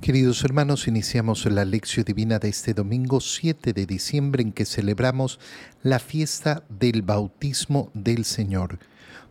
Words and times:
Queridos 0.00 0.44
hermanos, 0.44 0.88
iniciamos 0.88 1.46
la 1.46 1.64
lección 1.64 2.04
divina 2.04 2.38
de 2.38 2.50
este 2.50 2.74
domingo 2.74 3.18
7 3.20 3.72
de 3.72 3.86
diciembre 3.86 4.42
en 4.42 4.52
que 4.52 4.66
celebramos 4.66 5.40
la 5.82 5.98
fiesta 5.98 6.62
del 6.68 7.00
bautismo 7.02 7.90
del 7.94 8.26
Señor. 8.26 8.78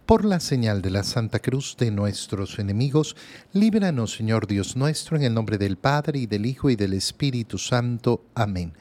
Por 0.07 0.25
la 0.25 0.39
señal 0.39 0.81
de 0.81 0.89
la 0.89 1.04
Santa 1.04 1.39
Cruz 1.39 1.78
de 1.78 1.91
nuestros 1.91 2.57
enemigos, 2.57 3.15
líbranos, 3.54 4.13
Señor 4.15 4.47
Dios 4.47 4.75
nuestro, 4.75 5.15
en 5.15 5.23
el 5.23 5.33
nombre 5.33 5.59
del 5.59 5.78
Padre 5.78 6.20
y 6.20 6.25
del 6.25 6.47
Hijo 6.47 6.70
y 6.70 6.75
del 6.75 6.93
Espíritu 6.93 7.57
Santo. 7.59 8.25
Amén. 8.34 8.73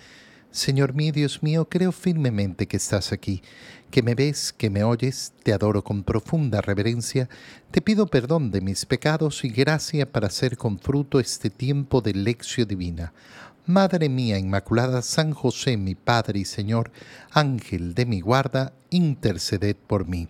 Señor 0.54 0.94
mío, 0.94 1.12
Dios 1.12 1.42
mío, 1.42 1.68
creo 1.68 1.90
firmemente 1.90 2.68
que 2.68 2.76
estás 2.76 3.10
aquí, 3.10 3.42
que 3.90 4.04
me 4.04 4.14
ves, 4.14 4.52
que 4.52 4.70
me 4.70 4.84
oyes, 4.84 5.32
te 5.42 5.52
adoro 5.52 5.82
con 5.82 6.04
profunda 6.04 6.60
reverencia, 6.60 7.28
te 7.72 7.82
pido 7.82 8.06
perdón 8.06 8.52
de 8.52 8.60
mis 8.60 8.86
pecados 8.86 9.44
y 9.44 9.48
gracia 9.48 10.12
para 10.12 10.28
hacer 10.28 10.56
con 10.56 10.78
fruto 10.78 11.18
este 11.18 11.50
tiempo 11.50 12.02
de 12.02 12.14
lección 12.14 12.68
divina. 12.68 13.12
Madre 13.66 14.08
mía 14.08 14.38
Inmaculada, 14.38 15.02
San 15.02 15.32
José, 15.32 15.76
mi 15.76 15.96
Padre 15.96 16.38
y 16.38 16.44
Señor, 16.44 16.92
Ángel 17.32 17.96
de 17.96 18.06
mi 18.06 18.20
guarda, 18.20 18.74
interceded 18.90 19.74
por 19.74 20.06
mí. 20.06 20.28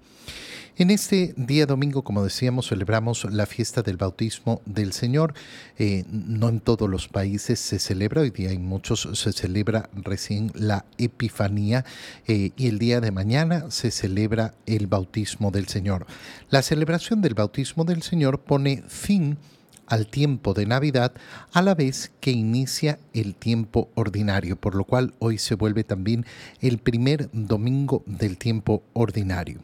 En 0.76 0.90
este 0.90 1.34
día 1.36 1.66
domingo, 1.66 2.02
como 2.02 2.24
decíamos, 2.24 2.68
celebramos 2.68 3.24
la 3.32 3.46
fiesta 3.46 3.82
del 3.82 3.96
bautismo 3.96 4.60
del 4.66 4.92
Señor. 4.92 5.32
Eh, 5.78 6.02
no 6.10 6.48
en 6.48 6.58
todos 6.58 6.90
los 6.90 7.06
países 7.06 7.60
se 7.60 7.78
celebra, 7.78 8.22
hoy 8.22 8.30
día 8.30 8.50
en 8.50 8.66
muchos 8.66 9.08
se 9.12 9.32
celebra 9.32 9.88
recién 9.94 10.50
la 10.52 10.84
Epifanía 10.98 11.84
eh, 12.26 12.50
y 12.56 12.66
el 12.66 12.80
día 12.80 13.00
de 13.00 13.12
mañana 13.12 13.70
se 13.70 13.92
celebra 13.92 14.54
el 14.66 14.88
bautismo 14.88 15.52
del 15.52 15.68
Señor. 15.68 16.06
La 16.50 16.60
celebración 16.60 17.22
del 17.22 17.34
bautismo 17.34 17.84
del 17.84 18.02
Señor 18.02 18.40
pone 18.40 18.82
fin 18.88 19.36
a 19.36 19.63
al 19.94 20.08
tiempo 20.08 20.54
de 20.54 20.66
Navidad 20.66 21.12
a 21.52 21.62
la 21.62 21.76
vez 21.76 22.10
que 22.20 22.32
inicia 22.32 22.98
el 23.12 23.36
tiempo 23.36 23.90
ordinario, 23.94 24.56
por 24.56 24.74
lo 24.74 24.82
cual 24.82 25.14
hoy 25.20 25.38
se 25.38 25.54
vuelve 25.54 25.84
también 25.84 26.26
el 26.60 26.78
primer 26.78 27.30
domingo 27.32 28.02
del 28.04 28.36
tiempo 28.36 28.82
ordinario. 28.92 29.60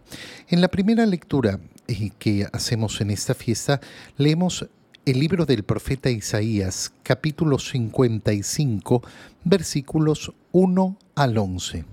En 0.48 0.60
la 0.60 0.68
primera 0.68 1.04
lectura 1.04 1.58
eh, 1.88 2.10
que 2.20 2.46
hacemos 2.52 3.00
en 3.00 3.10
esta 3.10 3.34
fiesta, 3.34 3.80
leemos 4.16 4.68
el 5.04 5.18
libro 5.18 5.46
del 5.46 5.64
profeta 5.64 6.10
Isaías, 6.10 6.92
capítulo 7.02 7.58
55, 7.58 9.02
versículos 9.42 10.32
1 10.52 10.96
al 11.16 11.38
11. 11.38 11.84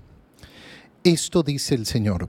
Esto 1.02 1.42
dice 1.42 1.74
el 1.74 1.86
Señor 1.86 2.28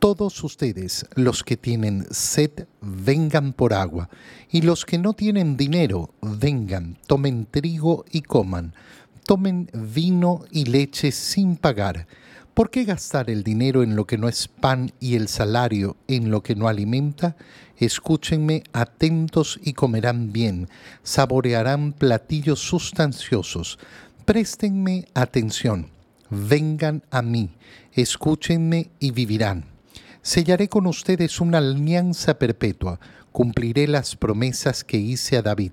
todos 0.00 0.42
ustedes, 0.42 1.06
los 1.14 1.44
que 1.44 1.58
tienen 1.58 2.06
sed, 2.10 2.66
vengan 2.80 3.52
por 3.52 3.74
agua, 3.74 4.08
y 4.50 4.62
los 4.62 4.86
que 4.86 4.96
no 4.96 5.12
tienen 5.12 5.58
dinero, 5.58 6.14
vengan, 6.22 6.96
tomen 7.06 7.44
trigo 7.44 8.06
y 8.10 8.22
coman, 8.22 8.72
tomen 9.26 9.70
vino 9.74 10.44
y 10.50 10.64
leche 10.64 11.12
sin 11.12 11.56
pagar. 11.56 12.06
¿Por 12.54 12.70
qué 12.70 12.84
gastar 12.84 13.28
el 13.28 13.44
dinero 13.44 13.82
en 13.82 13.94
lo 13.94 14.06
que 14.06 14.16
no 14.16 14.26
es 14.28 14.48
pan 14.48 14.90
y 15.00 15.16
el 15.16 15.28
salario 15.28 15.98
en 16.08 16.30
lo 16.30 16.42
que 16.42 16.56
no 16.56 16.66
alimenta? 16.66 17.36
Escúchenme 17.76 18.64
atentos 18.72 19.60
y 19.62 19.74
comerán 19.74 20.32
bien, 20.32 20.70
saborearán 21.02 21.92
platillos 21.92 22.60
sustanciosos. 22.60 23.78
Préstenme 24.24 25.04
atención, 25.12 25.90
vengan 26.30 27.02
a 27.10 27.20
mí, 27.20 27.50
escúchenme 27.92 28.90
y 28.98 29.10
vivirán 29.10 29.69
Sellaré 30.22 30.68
con 30.68 30.86
ustedes 30.86 31.40
una 31.40 31.58
alianza 31.58 32.38
perpetua, 32.38 33.00
cumpliré 33.32 33.88
las 33.88 34.16
promesas 34.16 34.84
que 34.84 34.98
hice 34.98 35.38
a 35.38 35.42
David, 35.42 35.72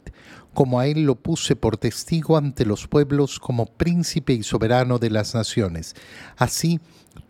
como 0.53 0.79
a 0.79 0.87
él 0.87 1.03
lo 1.03 1.15
puse 1.15 1.57
por 1.57 1.75
testigo 1.75 2.37
ante 2.37 2.65
los 2.65 2.87
pueblos 2.87 3.39
como 3.39 3.65
príncipe 3.65 4.31
y 4.31 4.43
soberano 4.43 4.99
de 4.99 5.09
las 5.09 5.35
naciones. 5.35 5.95
Así, 6.37 6.79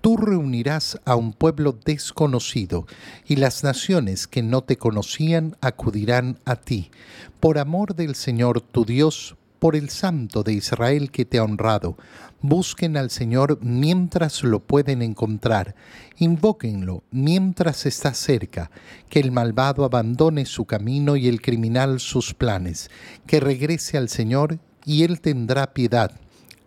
tú 0.01 0.15
reunirás 0.15 0.99
a 1.05 1.15
un 1.15 1.33
pueblo 1.33 1.71
desconocido, 1.83 2.85
y 3.25 3.37
las 3.37 3.63
naciones 3.63 4.27
que 4.27 4.43
no 4.43 4.61
te 4.61 4.77
conocían 4.77 5.57
acudirán 5.59 6.37
a 6.45 6.55
ti. 6.55 6.91
Por 7.39 7.57
amor 7.57 7.95
del 7.95 8.13
Señor 8.13 8.61
tu 8.61 8.85
Dios, 8.85 9.35
por 9.59 9.75
el 9.75 9.89
Santo 9.89 10.43
de 10.43 10.53
Israel 10.53 11.11
que 11.11 11.25
te 11.25 11.37
ha 11.37 11.43
honrado. 11.43 11.97
Busquen 12.41 12.97
al 12.97 13.09
Señor 13.09 13.59
mientras 13.61 14.43
lo 14.43 14.59
pueden 14.59 15.01
encontrar. 15.01 15.75
Invóquenlo 16.17 17.03
mientras 17.11 17.85
está 17.85 18.13
cerca. 18.13 18.69
Que 19.09 19.19
el 19.19 19.31
malvado 19.31 19.85
abandone 19.85 20.45
su 20.45 20.65
camino 20.65 21.15
y 21.15 21.27
el 21.27 21.41
criminal 21.41 21.99
sus 21.99 22.33
planes. 22.33 22.91
Que 23.25 23.39
regrese 23.39 23.97
al 23.97 24.09
Señor 24.09 24.59
y 24.85 25.03
Él 25.03 25.19
tendrá 25.21 25.73
piedad. 25.73 26.11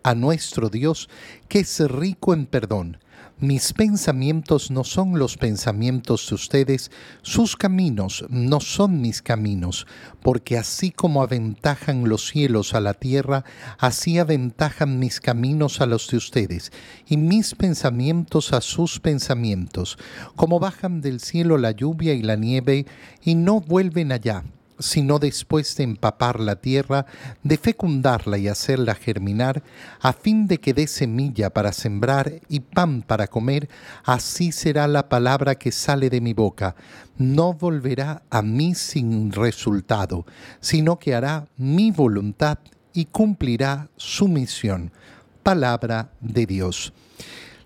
A 0.03 0.15
nuestro 0.15 0.69
Dios, 0.69 1.09
que 1.47 1.59
es 1.59 1.79
rico 1.79 2.33
en 2.33 2.47
perdón 2.47 2.97
mis 3.41 3.73
pensamientos 3.73 4.69
no 4.69 4.83
son 4.83 5.17
los 5.17 5.35
pensamientos 5.35 6.29
de 6.29 6.35
ustedes, 6.35 6.91
sus 7.23 7.55
caminos 7.55 8.23
no 8.29 8.59
son 8.59 9.01
mis 9.01 9.23
caminos, 9.23 9.87
porque 10.21 10.59
así 10.59 10.91
como 10.91 11.23
aventajan 11.23 12.07
los 12.07 12.27
cielos 12.27 12.75
a 12.75 12.79
la 12.79 12.93
tierra, 12.93 13.43
así 13.79 14.19
aventajan 14.19 14.99
mis 14.99 15.19
caminos 15.19 15.81
a 15.81 15.87
los 15.87 16.07
de 16.09 16.17
ustedes, 16.17 16.71
y 17.07 17.17
mis 17.17 17.55
pensamientos 17.55 18.53
a 18.53 18.61
sus 18.61 18.99
pensamientos, 18.99 19.97
como 20.35 20.59
bajan 20.59 21.01
del 21.01 21.19
cielo 21.19 21.57
la 21.57 21.71
lluvia 21.71 22.13
y 22.13 22.21
la 22.21 22.35
nieve, 22.35 22.85
y 23.23 23.33
no 23.33 23.59
vuelven 23.59 24.11
allá 24.11 24.43
sino 24.81 25.19
después 25.19 25.75
de 25.77 25.83
empapar 25.83 26.39
la 26.39 26.57
tierra, 26.57 27.05
de 27.43 27.57
fecundarla 27.57 28.37
y 28.37 28.47
hacerla 28.47 28.95
germinar, 28.95 29.63
a 30.01 30.13
fin 30.13 30.47
de 30.47 30.59
que 30.59 30.73
dé 30.73 30.87
semilla 30.87 31.51
para 31.51 31.71
sembrar 31.71 32.41
y 32.49 32.59
pan 32.59 33.01
para 33.01 33.27
comer, 33.27 33.69
así 34.03 34.51
será 34.51 34.87
la 34.87 35.07
palabra 35.07 35.55
que 35.55 35.71
sale 35.71 36.09
de 36.09 36.21
mi 36.21 36.33
boca. 36.33 36.75
No 37.17 37.53
volverá 37.53 38.23
a 38.29 38.41
mí 38.41 38.75
sin 38.75 39.31
resultado, 39.31 40.25
sino 40.59 40.99
que 40.99 41.15
hará 41.15 41.47
mi 41.57 41.91
voluntad 41.91 42.57
y 42.93 43.05
cumplirá 43.05 43.89
su 43.95 44.27
misión. 44.27 44.91
Palabra 45.43 46.11
de 46.19 46.45
Dios. 46.45 46.93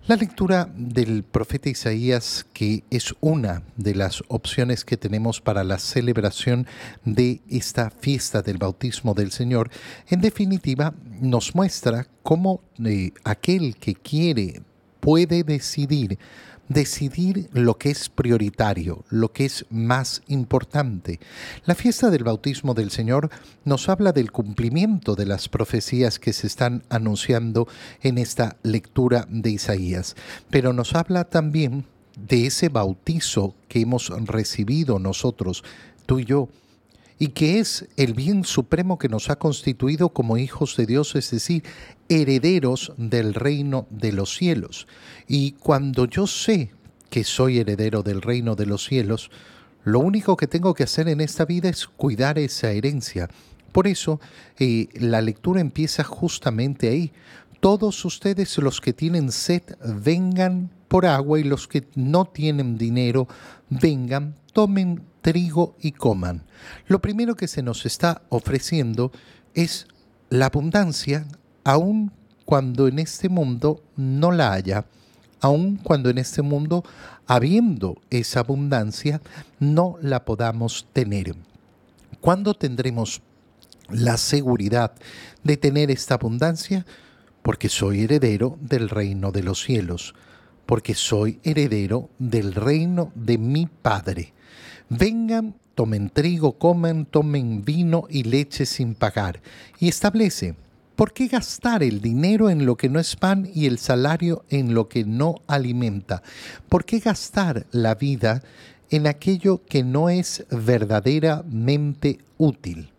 La 0.08 0.18
lectura 0.18 0.70
del 0.78 1.24
profeta 1.24 1.68
Isaías, 1.68 2.46
que 2.54 2.84
es 2.92 3.16
una 3.22 3.64
de 3.76 3.96
las 3.96 4.24
opciones 4.28 4.86
que 4.86 4.98
tenemos 4.98 5.42
para 5.42 5.64
la 5.64 5.80
celebración 5.80 6.68
de 7.06 7.42
esta 7.50 7.90
fiesta 7.90 8.44
del 8.44 8.60
bautismo 8.60 9.16
del 9.16 9.32
Señor, 9.32 9.72
en 10.08 10.22
definitiva 10.22 10.94
nos 11.20 11.56
muestra 11.56 12.06
cómo 12.22 12.62
eh, 12.86 13.14
aquel 13.24 13.78
que 13.78 13.96
quiere 13.96 14.62
puede 15.00 15.44
decidir 15.44 16.20
decidir 16.68 17.50
lo 17.54 17.78
que 17.78 17.92
es 17.92 18.10
prioritario, 18.10 19.06
lo 19.10 19.32
que 19.32 19.46
es 19.46 19.66
más 19.70 20.24
importante. 20.28 21.20
La 21.66 21.76
fiesta 21.76 22.10
del 22.10 22.24
bautismo 22.24 22.74
del 22.74 22.92
Señor 22.92 23.30
nos 23.64 23.90
habla 23.90 24.12
del 24.12 24.32
cumplimiento 24.32 25.16
de 25.16 25.26
las 25.26 25.50
profecías 25.50 26.20
que 26.20 26.34
se 26.34 26.48
están 26.48 26.84
anunciando 26.90 27.68
en 28.02 28.18
esta 28.18 28.58
lectura 28.64 29.28
de 29.30 29.52
Isaías, 29.52 30.16
pero 30.50 30.74
nos 30.74 30.96
habla 30.96 31.26
también 31.26 31.86
de 32.18 32.48
ese 32.48 32.70
bautizo 32.70 33.56
que 33.68 33.82
hemos 33.82 34.10
recibido 34.26 35.00
nosotros, 35.00 35.64
tú 36.06 36.20
y 36.20 36.26
yo, 36.26 36.50
y 37.18 37.30
que 37.30 37.60
es 37.60 37.88
el 37.96 38.14
bien 38.14 38.44
supremo 38.44 38.98
que 38.98 39.10
nos 39.10 39.30
ha 39.30 39.38
constituido 39.38 40.10
como 40.10 40.38
hijos 40.38 40.76
de 40.76 40.86
Dios, 40.86 41.16
es 41.16 41.32
decir, 41.32 41.64
herederos 42.10 42.94
del 42.98 43.34
reino 43.34 43.88
de 43.90 44.12
los 44.12 44.36
cielos. 44.36 44.88
Y 45.28 45.54
cuando 45.54 46.06
yo 46.06 46.28
sé 46.28 46.72
que 47.10 47.24
soy 47.24 47.60
heredero 47.60 48.04
del 48.04 48.22
reino 48.22 48.56
de 48.56 48.66
los 48.66 48.84
cielos, 48.86 49.32
lo 49.84 50.00
único 50.00 50.36
que 50.36 50.48
tengo 50.48 50.74
que 50.74 50.84
hacer 50.84 51.08
en 51.08 51.22
esta 51.22 51.46
vida 51.46 51.70
es 51.70 51.88
cuidar 51.88 52.38
esa 52.40 52.72
herencia. 52.72 53.30
Por 53.72 53.88
eso 53.88 54.20
eh, 54.58 54.88
la 54.96 55.22
lectura 55.22 55.62
empieza 55.62 56.04
justamente 56.04 56.90
ahí. 56.90 57.12
Todos 57.60 58.04
ustedes 58.04 58.58
los 58.58 58.82
que 58.82 58.94
tienen 58.94 59.32
sed, 59.32 59.64
vengan 59.84 60.70
por 60.88 61.06
agua 61.06 61.40
y 61.40 61.44
los 61.44 61.68
que 61.68 61.88
no 61.96 62.26
tienen 62.26 62.78
dinero, 62.78 63.28
vengan, 63.70 64.36
tomen 64.54 65.02
trigo 65.26 65.76
y 65.82 65.94
coman. 65.94 66.44
Lo 66.86 67.02
primero 67.02 67.34
que 67.34 67.48
se 67.48 67.64
nos 67.64 67.88
está 67.88 68.22
ofreciendo 68.30 69.12
es 69.56 69.88
la 70.30 70.46
abundancia, 70.46 71.26
aun 71.64 72.12
cuando 72.46 72.88
en 72.88 73.00
este 73.00 73.28
mundo 73.28 73.82
no 73.98 74.32
la 74.32 74.54
haya, 74.54 74.86
aun 75.42 75.78
cuando 75.78 76.12
en 76.12 76.20
este 76.20 76.44
mundo, 76.44 76.84
habiendo 77.26 78.00
esa 78.12 78.42
abundancia, 78.42 79.20
no 79.60 79.98
la 80.00 80.26
podamos 80.26 80.86
tener. 80.94 81.36
¿Cuándo 82.22 82.54
tendremos 82.54 83.24
la 83.90 84.18
seguridad 84.18 84.94
de 85.44 85.58
tener 85.58 85.90
esta 85.90 86.14
abundancia? 86.16 86.86
Porque 87.42 87.70
soy 87.70 88.04
heredero 88.04 88.60
del 88.62 88.90
reino 88.90 89.32
de 89.32 89.42
los 89.42 89.64
cielos, 89.64 90.14
porque 90.68 90.94
soy 90.94 91.40
heredero 91.42 92.12
del 92.20 92.54
reino 92.54 93.12
de 93.16 93.40
mi 93.40 93.66
Padre. 93.66 94.36
Vengan 94.90 95.56
tomen 95.76 96.10
trigo, 96.10 96.54
coman, 96.54 97.06
tomen 97.06 97.64
vino 97.64 98.08
y 98.10 98.24
leche 98.24 98.66
sin 98.66 98.96
pagar. 98.96 99.42
Y 99.78 99.90
establece, 99.90 100.56
¿por 100.96 101.14
qué 101.14 101.28
gastar 101.28 101.84
el 101.84 102.02
dinero 102.02 102.50
en 102.50 102.66
lo 102.66 102.78
que 102.78 102.90
no 102.90 103.00
es 103.00 103.16
pan 103.16 103.48
y 103.54 103.68
el 103.68 103.78
salario 103.78 104.46
en 104.50 104.74
lo 104.74 104.88
que 104.88 105.04
no 105.04 105.42
alimenta? 105.48 106.24
¿Por 106.70 106.86
qué 106.86 107.00
gastar 107.00 107.68
la 107.72 107.96
vida 107.96 108.42
en 108.90 109.06
aquello 109.06 109.62
que 109.66 109.84
no 109.84 110.10
es 110.10 110.46
verdaderamente 110.50 112.20
útil? 112.38 112.90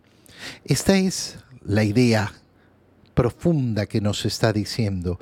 Esta 0.65 0.97
es 0.99 1.39
la 1.65 1.83
idea 1.83 2.33
profunda 3.17 3.87
que 3.87 4.03
nos 4.03 4.27
está 4.27 4.53
diciendo. 4.53 5.19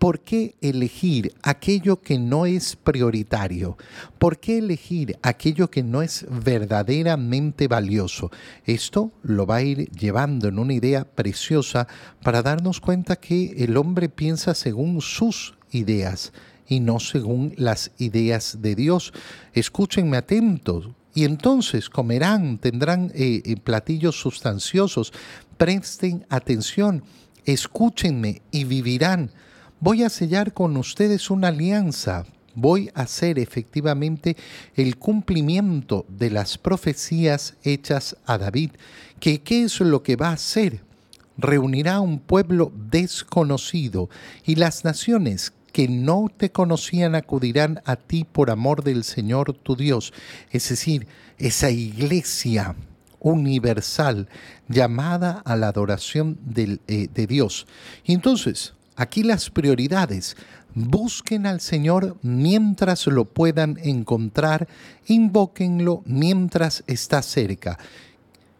¿Por 0.00 0.18
qué 0.20 0.56
elegir 0.60 1.32
aquello 1.44 2.02
que 2.02 2.18
no 2.18 2.44
es 2.44 2.74
prioritario? 2.74 3.78
¿Por 4.18 4.40
qué 4.40 4.58
elegir 4.58 5.16
aquello 5.22 5.70
que 5.70 5.84
no 5.84 6.02
es 6.02 6.26
verdaderamente 6.28 7.68
valioso? 7.68 8.32
Esto 8.64 9.12
lo 9.22 9.46
va 9.46 9.56
a 9.56 9.62
ir 9.62 9.88
llevando 9.92 10.48
en 10.48 10.58
una 10.58 10.74
idea 10.74 11.04
preciosa 11.04 11.86
para 12.20 12.42
darnos 12.42 12.80
cuenta 12.80 13.14
que 13.14 13.54
el 13.64 13.76
hombre 13.76 14.08
piensa 14.08 14.52
según 14.52 15.00
sus 15.00 15.54
ideas 15.70 16.32
y 16.66 16.80
no 16.80 16.98
según 16.98 17.54
las 17.56 17.92
ideas 17.98 18.58
de 18.60 18.74
Dios. 18.74 19.12
Escúchenme 19.52 20.16
atentos. 20.16 20.90
Y 21.14 21.24
entonces 21.24 21.88
comerán, 21.88 22.58
tendrán 22.58 23.10
eh, 23.14 23.40
eh, 23.44 23.56
platillos 23.56 24.20
sustanciosos. 24.20 25.14
Presten 25.56 26.26
atención 26.28 27.04
escúchenme 27.46 28.42
y 28.50 28.64
vivirán. 28.64 29.30
Voy 29.80 30.02
a 30.02 30.10
sellar 30.10 30.52
con 30.52 30.76
ustedes 30.76 31.30
una 31.30 31.48
alianza. 31.48 32.26
Voy 32.54 32.90
a 32.94 33.02
hacer 33.02 33.38
efectivamente 33.38 34.36
el 34.74 34.96
cumplimiento 34.96 36.06
de 36.08 36.30
las 36.30 36.58
profecías 36.58 37.54
hechas 37.62 38.16
a 38.26 38.38
David. 38.38 38.72
¿Que, 39.20 39.42
¿Qué 39.42 39.64
es 39.64 39.80
lo 39.80 40.02
que 40.02 40.16
va 40.16 40.30
a 40.30 40.34
hacer? 40.34 40.82
Reunirá 41.38 42.00
un 42.00 42.18
pueblo 42.18 42.72
desconocido 42.90 44.08
y 44.44 44.54
las 44.54 44.84
naciones 44.84 45.52
que 45.72 45.88
no 45.88 46.32
te 46.34 46.50
conocían 46.50 47.14
acudirán 47.14 47.82
a 47.84 47.96
ti 47.96 48.24
por 48.24 48.50
amor 48.50 48.82
del 48.82 49.04
Señor 49.04 49.52
tu 49.52 49.76
Dios. 49.76 50.14
Es 50.50 50.70
decir, 50.70 51.06
esa 51.36 51.70
iglesia 51.70 52.74
universal 53.20 54.28
llamada 54.68 55.42
a 55.44 55.56
la 55.56 55.68
adoración 55.68 56.38
eh, 56.56 57.08
de 57.12 57.26
Dios. 57.26 57.66
Entonces, 58.04 58.74
aquí 58.96 59.22
las 59.22 59.50
prioridades. 59.50 60.36
Busquen 60.74 61.46
al 61.46 61.60
Señor 61.60 62.18
mientras 62.20 63.06
lo 63.06 63.24
puedan 63.24 63.78
encontrar, 63.82 64.68
invóquenlo 65.06 66.02
mientras 66.04 66.84
está 66.86 67.22
cerca. 67.22 67.78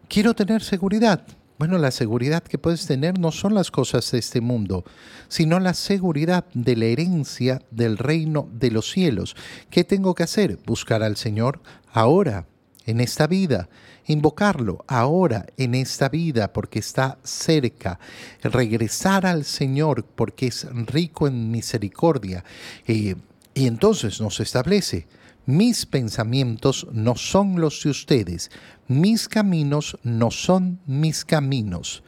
Quiero 0.07 0.33
tener 0.33 0.63
seguridad. 0.63 1.27
Bueno, 1.59 1.77
la 1.79 1.91
seguridad 1.91 2.43
que 2.43 2.59
puedes 2.59 2.85
tener 2.85 3.19
no 3.19 3.31
son 3.31 3.55
las 3.55 3.71
cosas 3.71 4.11
de 4.11 4.19
este 4.19 4.41
mundo, 4.41 4.83
sino 5.27 5.59
la 5.59 5.73
seguridad 5.73 6.45
de 6.53 6.75
la 6.75 6.85
herencia 6.85 7.63
del 7.71 7.97
reino 7.97 8.47
de 8.51 8.71
los 8.71 8.91
cielos. 8.91 9.35
¿Qué 9.71 9.83
tengo 9.83 10.13
que 10.13 10.23
hacer? 10.23 10.59
Buscar 10.65 11.01
al 11.01 11.17
Señor 11.17 11.61
ahora, 11.91 12.45
en 12.87 12.99
esta 13.01 13.27
vida, 13.27 13.69
invocarlo 14.07 14.83
ahora 14.87 15.45
en 15.57 15.75
esta 15.75 16.09
vida 16.09 16.51
porque 16.51 16.79
está 16.79 17.19
cerca, 17.23 17.99
regresar 18.41 19.27
al 19.27 19.45
Señor 19.45 20.03
porque 20.03 20.47
es 20.47 20.65
rico 20.87 21.27
en 21.27 21.51
misericordia. 21.51 22.43
Eh, 22.87 23.15
y 23.53 23.67
entonces 23.67 24.19
nos 24.21 24.39
establece, 24.39 25.07
mis 25.45 25.85
pensamientos 25.85 26.87
no 26.91 27.15
son 27.15 27.59
los 27.61 27.83
de 27.83 27.89
ustedes, 27.89 28.49
mis 28.87 29.27
caminos 29.27 29.97
no 30.03 30.31
son 30.31 30.79
mis 30.87 31.23
caminos 31.25 32.03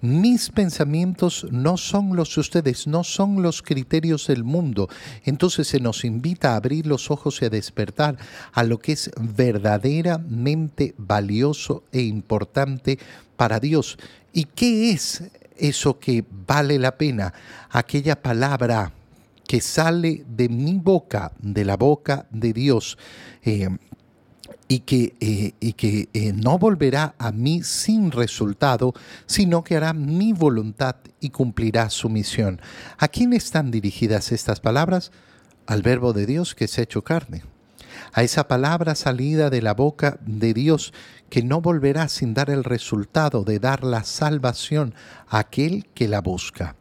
mis 0.00 0.50
pensamientos 0.50 1.46
no 1.50 1.76
son 1.76 2.16
los 2.16 2.34
de 2.34 2.40
ustedes, 2.40 2.86
no 2.86 3.02
son 3.02 3.42
los 3.42 3.62
criterios 3.62 4.26
del 4.26 4.44
mundo. 4.44 4.88
Entonces 5.24 5.68
se 5.68 5.80
nos 5.80 6.04
invita 6.04 6.52
a 6.52 6.56
abrir 6.56 6.86
los 6.86 7.10
ojos 7.10 7.40
y 7.40 7.46
a 7.46 7.50
despertar 7.50 8.16
a 8.52 8.62
lo 8.62 8.78
que 8.78 8.92
es 8.92 9.10
verdaderamente 9.18 10.94
valioso 10.98 11.84
e 11.92 12.02
importante 12.02 12.98
para 13.36 13.58
Dios. 13.58 13.98
¿Y 14.32 14.44
qué 14.44 14.90
es 14.90 15.22
eso 15.56 15.98
que 15.98 16.24
vale 16.46 16.78
la 16.78 16.96
pena? 16.98 17.32
Aquella 17.70 18.20
palabra 18.20 18.92
que 19.46 19.60
sale 19.60 20.24
de 20.28 20.48
mi 20.48 20.74
boca, 20.74 21.32
de 21.38 21.64
la 21.64 21.76
boca 21.76 22.26
de 22.30 22.52
Dios. 22.52 22.98
Eh, 23.42 23.68
y 24.68 24.80
que, 24.80 25.14
eh, 25.20 25.52
y 25.60 25.72
que 25.74 26.08
eh, 26.12 26.32
no 26.32 26.58
volverá 26.58 27.14
a 27.18 27.32
mí 27.32 27.62
sin 27.62 28.10
resultado, 28.10 28.94
sino 29.26 29.62
que 29.62 29.76
hará 29.76 29.92
mi 29.92 30.32
voluntad 30.32 30.96
y 31.20 31.30
cumplirá 31.30 31.90
su 31.90 32.08
misión. 32.08 32.60
¿A 32.98 33.08
quién 33.08 33.32
están 33.32 33.70
dirigidas 33.70 34.32
estas 34.32 34.60
palabras? 34.60 35.12
Al 35.66 35.82
verbo 35.82 36.12
de 36.12 36.26
Dios 36.26 36.54
que 36.54 36.68
se 36.68 36.80
ha 36.80 36.84
hecho 36.84 37.02
carne. 37.02 37.42
A 38.12 38.22
esa 38.22 38.46
palabra 38.48 38.94
salida 38.94 39.50
de 39.50 39.62
la 39.62 39.74
boca 39.74 40.18
de 40.26 40.52
Dios 40.52 40.92
que 41.30 41.42
no 41.42 41.60
volverá 41.60 42.08
sin 42.08 42.34
dar 42.34 42.50
el 42.50 42.64
resultado 42.64 43.42
de 43.44 43.58
dar 43.58 43.84
la 43.84 44.04
salvación 44.04 44.94
a 45.28 45.38
aquel 45.38 45.86
que 45.94 46.08
la 46.08 46.20
busca. 46.20 46.76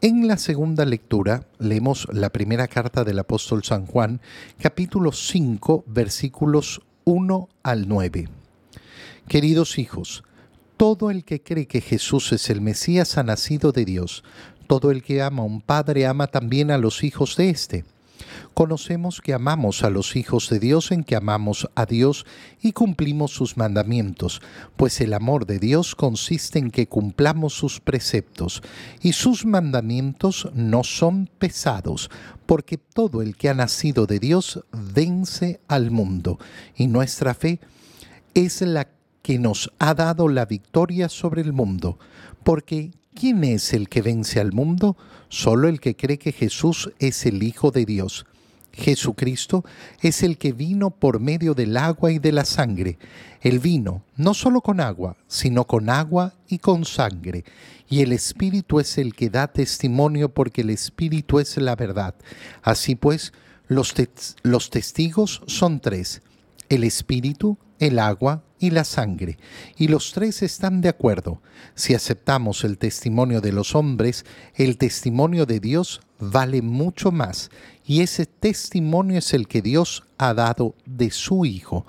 En 0.00 0.26
la 0.26 0.36
segunda 0.36 0.84
lectura 0.84 1.46
leemos 1.58 2.08
la 2.12 2.30
primera 2.30 2.66
carta 2.66 3.04
del 3.04 3.20
apóstol 3.20 3.62
San 3.62 3.86
Juan, 3.86 4.20
capítulo 4.58 5.12
5, 5.12 5.84
versículos 5.86 6.82
1 7.04 7.48
al 7.62 7.88
9. 7.88 8.28
Queridos 9.28 9.78
hijos, 9.78 10.24
todo 10.76 11.10
el 11.10 11.24
que 11.24 11.42
cree 11.42 11.66
que 11.66 11.80
Jesús 11.80 12.32
es 12.32 12.50
el 12.50 12.60
Mesías 12.60 13.18
ha 13.18 13.22
nacido 13.22 13.72
de 13.72 13.84
Dios. 13.84 14.24
Todo 14.66 14.90
el 14.90 15.02
que 15.02 15.22
ama 15.22 15.42
a 15.42 15.46
un 15.46 15.60
padre 15.60 16.06
ama 16.06 16.26
también 16.26 16.70
a 16.70 16.78
los 16.78 17.04
hijos 17.04 17.36
de 17.36 17.50
éste. 17.50 17.84
Conocemos 18.54 19.20
que 19.20 19.34
amamos 19.34 19.82
a 19.82 19.90
los 19.90 20.16
hijos 20.16 20.48
de 20.48 20.58
Dios 20.58 20.92
en 20.92 21.04
que 21.04 21.16
amamos 21.16 21.68
a 21.74 21.86
Dios 21.86 22.26
y 22.60 22.72
cumplimos 22.72 23.32
sus 23.32 23.56
mandamientos, 23.56 24.40
pues 24.76 25.00
el 25.00 25.14
amor 25.14 25.46
de 25.46 25.58
Dios 25.58 25.94
consiste 25.94 26.58
en 26.58 26.70
que 26.70 26.86
cumplamos 26.86 27.54
sus 27.54 27.80
preceptos, 27.80 28.62
y 29.00 29.12
sus 29.12 29.46
mandamientos 29.46 30.48
no 30.54 30.84
son 30.84 31.30
pesados, 31.38 32.10
porque 32.46 32.78
todo 32.78 33.22
el 33.22 33.36
que 33.36 33.48
ha 33.48 33.54
nacido 33.54 34.06
de 34.06 34.18
Dios 34.18 34.64
vence 34.72 35.60
al 35.68 35.90
mundo, 35.90 36.38
y 36.76 36.86
nuestra 36.86 37.34
fe 37.34 37.60
es 38.34 38.60
la 38.62 38.88
que 39.22 39.38
nos 39.38 39.72
ha 39.78 39.94
dado 39.94 40.28
la 40.28 40.46
victoria 40.46 41.08
sobre 41.08 41.42
el 41.42 41.52
mundo, 41.52 41.98
porque 42.42 42.90
¿quién 43.14 43.44
es 43.44 43.72
el 43.72 43.88
que 43.88 44.02
vence 44.02 44.40
al 44.40 44.52
mundo? 44.52 44.96
Solo 45.28 45.68
el 45.68 45.80
que 45.80 45.96
cree 45.96 46.18
que 46.18 46.32
Jesús 46.32 46.90
es 46.98 47.26
el 47.26 47.42
Hijo 47.42 47.70
de 47.70 47.84
Dios. 47.84 48.26
Jesucristo 48.72 49.64
es 50.00 50.22
el 50.22 50.38
que 50.38 50.52
vino 50.52 50.90
por 50.90 51.20
medio 51.20 51.54
del 51.54 51.76
agua 51.76 52.10
y 52.10 52.18
de 52.18 52.32
la 52.32 52.44
sangre. 52.44 52.98
El 53.40 53.58
vino 53.58 54.02
no 54.16 54.34
solo 54.34 54.60
con 54.60 54.80
agua, 54.80 55.16
sino 55.26 55.66
con 55.66 55.90
agua 55.90 56.34
y 56.48 56.58
con 56.58 56.84
sangre. 56.84 57.44
Y 57.88 58.00
el 58.00 58.12
Espíritu 58.12 58.80
es 58.80 58.96
el 58.96 59.14
que 59.14 59.28
da 59.28 59.48
testimonio 59.48 60.30
porque 60.30 60.62
el 60.62 60.70
Espíritu 60.70 61.38
es 61.38 61.56
la 61.58 61.76
verdad. 61.76 62.14
Así 62.62 62.94
pues, 62.94 63.32
los, 63.68 63.94
los 64.42 64.70
testigos 64.70 65.42
son 65.46 65.80
tres. 65.80 66.22
El 66.70 66.84
Espíritu, 66.84 67.58
el 67.82 67.98
agua 67.98 68.44
y 68.60 68.70
la 68.70 68.84
sangre. 68.84 69.38
Y 69.76 69.88
los 69.88 70.12
tres 70.12 70.42
están 70.42 70.80
de 70.80 70.88
acuerdo. 70.88 71.42
Si 71.74 71.94
aceptamos 71.94 72.62
el 72.62 72.78
testimonio 72.78 73.40
de 73.40 73.50
los 73.50 73.74
hombres, 73.74 74.24
el 74.54 74.78
testimonio 74.78 75.46
de 75.46 75.58
Dios 75.58 76.00
vale 76.20 76.62
mucho 76.62 77.10
más 77.10 77.50
y 77.84 78.02
ese 78.02 78.26
testimonio 78.26 79.18
es 79.18 79.34
el 79.34 79.48
que 79.48 79.62
Dios 79.62 80.04
ha 80.16 80.32
dado 80.32 80.76
de 80.86 81.10
su 81.10 81.44
Hijo, 81.44 81.84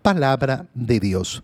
palabra 0.00 0.66
de 0.72 0.98
Dios. 0.98 1.42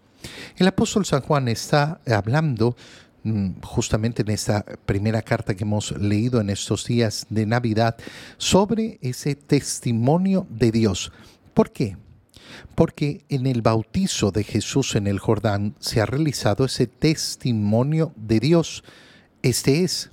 El 0.57 0.69
apóstol 0.69 1.05
San 1.05 1.21
Juan 1.21 1.49
está 1.49 2.01
hablando 2.07 2.77
mm, 3.23 3.61
justamente 3.63 4.23
en 4.23 4.31
esta 4.31 4.65
primera 4.87 5.21
carta 5.21 5.55
que 5.55 5.65
hemos 5.65 5.93
leído 5.99 6.41
en 6.41 6.49
estos 6.49 6.87
días 6.87 7.27
de 7.29 7.45
Navidad 7.45 7.97
sobre 8.39 8.99
ese 9.03 9.35
testimonio 9.35 10.47
de 10.49 10.71
Dios. 10.71 11.13
¿Por 11.53 11.71
qué? 11.71 11.99
Porque 12.75 13.25
en 13.29 13.47
el 13.47 13.63
bautizo 13.63 14.31
de 14.31 14.45
Jesús 14.45 14.95
en 14.97 15.07
el 15.07 15.19
Jordán 15.19 15.75
se 15.81 16.01
ha 16.01 16.07
realizado 16.07 16.65
ese 16.65 16.87
testimonio 16.87 18.13
de 18.17 18.41
Dios. 18.41 18.85
Este 19.43 19.85
es 19.85 20.11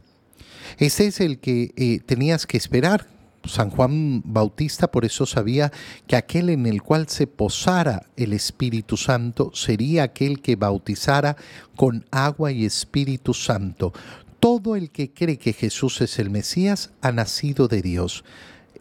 ese 0.78 1.08
es 1.08 1.20
el 1.22 1.40
que 1.40 1.72
eh, 1.76 2.00
tenías 2.06 2.46
que 2.46 2.58
esperar. 2.58 3.08
San 3.46 3.70
Juan 3.70 4.22
Bautista 4.26 4.92
por 4.92 5.06
eso 5.06 5.26
sabía 5.26 5.72
que 6.06 6.18
aquel 6.18 6.50
en 6.50 6.66
el 6.66 6.82
cual 6.82 7.08
se 7.08 7.28
posara 7.28 8.08
el 8.18 8.34
Espíritu 8.34 8.98
Santo 8.98 9.52
sería 9.54 10.04
aquel 10.04 10.42
que 10.42 10.58
bautizara 10.58 11.38
con 11.78 12.06
agua 12.12 12.52
y 12.52 12.66
Espíritu 12.66 13.34
Santo. 13.34 13.94
Todo 14.42 14.76
el 14.76 14.92
que 14.92 15.12
cree 15.12 15.38
que 15.38 15.54
Jesús 15.54 16.02
es 16.02 16.20
el 16.20 16.30
Mesías 16.30 16.92
ha 17.02 17.14
nacido 17.14 17.70
de 17.70 17.82
Dios. 17.82 18.26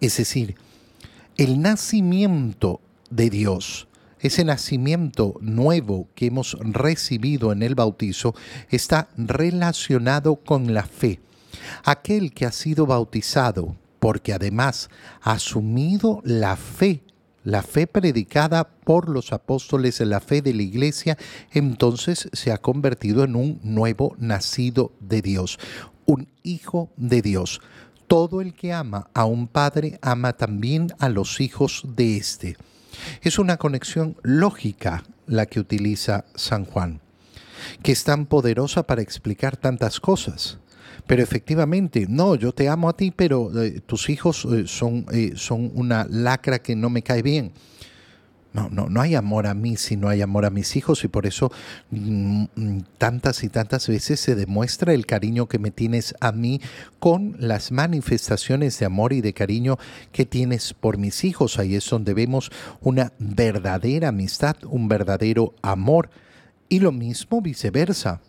Es 0.01 0.17
decir, 0.17 0.57
el 1.37 1.61
nacimiento 1.63 2.81
de 3.11 3.31
Dios 3.31 3.89
ese 4.21 4.45
nacimiento 4.45 5.35
nuevo 5.41 6.09
que 6.15 6.27
hemos 6.27 6.57
recibido 6.61 7.53
en 7.53 7.63
el 7.63 7.75
bautizo 7.75 8.35
está 8.71 9.09
relacionado 9.17 10.37
con 10.37 10.75
la 10.75 10.85
fe. 10.85 11.21
Aquel 11.85 12.33
que 12.33 12.47
ha 12.47 12.53
sido 12.53 12.87
bautizado, 12.87 13.77
porque 13.99 14.33
además 14.33 14.91
ha 15.23 15.33
asumido 15.33 16.21
la 16.25 16.57
fe, 16.57 17.03
la 17.45 17.63
fe 17.63 17.87
predicada 17.87 18.69
por 18.69 19.09
los 19.09 19.33
apóstoles 19.33 20.01
la 20.01 20.21
fe 20.21 20.43
de 20.43 20.55
la 20.55 20.63
iglesia, 20.63 21.17
entonces 21.53 22.29
se 22.33 22.53
ha 22.53 22.59
convertido 22.59 23.25
en 23.25 23.37
un 23.37 23.61
nuevo 23.63 24.17
nacido 24.19 24.93
de 25.01 25.23
Dios, 25.23 25.59
un 26.05 26.29
hijo 26.43 26.91
de 26.97 27.23
Dios. 27.23 27.61
Todo 28.07 28.41
el 28.41 28.55
que 28.55 28.73
ama 28.73 29.11
a 29.15 29.25
un 29.25 29.49
padre 29.49 29.99
ama 30.01 30.33
también 30.33 30.93
a 30.99 31.09
los 31.09 31.41
hijos 31.41 31.83
de 31.97 32.17
éste. 32.17 32.57
Es 33.23 33.38
una 33.38 33.57
conexión 33.57 34.17
lógica 34.23 35.05
la 35.26 35.47
que 35.47 35.61
utiliza 35.61 36.25
San 36.35 36.65
Juan, 36.65 37.00
que 37.83 37.93
es 37.93 38.05
tan 38.05 38.26
poderosa 38.26 38.87
para 38.87 39.03
explicar 39.03 39.57
tantas 39.57 40.00
cosas. 40.00 40.59
Pero 41.07 41.23
efectivamente, 41.23 42.07
no, 42.09 42.35
yo 42.35 42.53
te 42.53 42.69
amo 42.69 42.88
a 42.88 42.97
ti, 42.97 43.12
pero 43.15 43.62
eh, 43.62 43.81
tus 43.85 44.09
hijos 44.09 44.47
eh, 44.47 44.65
son, 44.67 45.07
eh, 45.12 45.33
son 45.37 45.71
una 45.75 46.07
lacra 46.11 46.59
que 46.59 46.75
no 46.75 46.91
me 46.91 47.03
cae 47.03 47.23
bien. 47.23 47.53
No, 48.57 48.71
no, 48.71 48.89
no 48.89 49.03
hay 49.03 49.15
amor 49.15 49.47
a 49.47 49.53
mí 49.53 49.77
si 49.77 49.99
no 49.99 50.09
hay 50.09 50.23
amor 50.23 50.47
a 50.47 50.51
mis 50.51 50.77
hijos 50.77 51.05
y 51.05 51.09
por 51.09 51.27
eso 51.27 51.53
mm, 51.91 52.45
mm, 52.55 52.79
tantas 52.97 53.45
y 53.45 53.51
tantas 53.51 53.87
veces 53.87 54.19
se 54.19 54.35
demuestra 54.35 54.95
el 54.95 55.05
cariño 55.05 55.47
que 55.47 55.59
me 55.59 55.71
tienes 55.71 56.15
a 56.21 56.33
mí 56.33 56.63
con 56.99 57.37
las 57.39 57.71
manifestaciones 57.71 58.79
de 58.79 58.87
amor 58.87 59.13
y 59.13 59.21
de 59.21 59.35
cariño 59.35 59.77
que 60.11 60.25
tienes 60.25 60.73
por 60.73 60.97
mis 60.97 61.23
hijos. 61.25 61.59
Ahí 61.59 61.75
es 61.75 61.87
donde 61.91 62.15
vemos 62.15 62.51
una 62.81 63.13
verdadera 63.19 64.09
amistad, 64.09 64.57
un 64.65 64.89
verdadero 64.89 65.53
amor. 65.61 66.09
Y 66.71 66.81
lo 66.81 66.93
mismo 66.93 67.43
viceversa. 67.43 68.23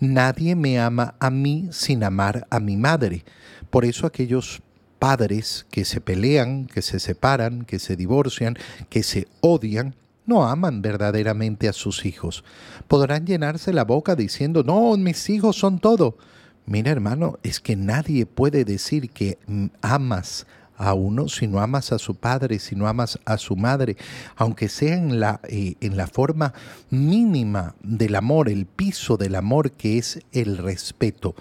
Nadie 0.00 0.54
me 0.54 0.78
ama 0.80 1.14
a 1.18 1.30
mí 1.30 1.70
sin 1.72 2.04
amar 2.04 2.46
a 2.50 2.60
mi 2.60 2.76
madre. 2.76 3.24
Por 3.70 3.86
eso 3.86 4.06
aquellos 4.06 4.60
padres 5.02 5.66
que 5.72 5.84
se 5.84 6.00
pelean, 6.00 6.66
que 6.66 6.80
se 6.80 7.00
separan, 7.00 7.64
que 7.64 7.80
se 7.80 7.96
divorcian, 7.96 8.56
que 8.88 9.02
se 9.02 9.26
odian, 9.40 9.96
no 10.26 10.46
aman 10.46 10.80
verdaderamente 10.80 11.68
a 11.68 11.72
sus 11.72 12.06
hijos. 12.06 12.44
Podrán 12.86 13.26
llenarse 13.26 13.72
la 13.72 13.82
boca 13.82 14.14
diciendo, 14.14 14.62
no, 14.62 14.96
mis 14.96 15.28
hijos 15.28 15.56
son 15.56 15.80
todo. 15.80 16.18
Mira 16.66 16.92
hermano, 16.92 17.40
es 17.42 17.58
que 17.58 17.74
nadie 17.74 18.26
puede 18.26 18.64
decir 18.64 19.10
que 19.10 19.38
amas 19.80 20.46
a 20.76 20.94
uno 20.94 21.28
si 21.28 21.48
no 21.48 21.60
amas 21.60 21.90
a 21.90 21.98
su 21.98 22.14
padre, 22.14 22.60
si 22.60 22.76
no 22.76 22.86
amas 22.86 23.18
a 23.24 23.38
su 23.38 23.56
madre, 23.56 23.96
aunque 24.36 24.68
sea 24.68 24.94
en 24.94 25.18
la, 25.18 25.40
eh, 25.48 25.74
en 25.80 25.96
la 25.96 26.06
forma 26.06 26.54
mínima 26.90 27.74
del 27.82 28.14
amor, 28.14 28.48
el 28.48 28.66
piso 28.66 29.16
del 29.16 29.34
amor 29.34 29.72
que 29.72 29.98
es 29.98 30.20
el 30.30 30.58
respeto. 30.58 31.34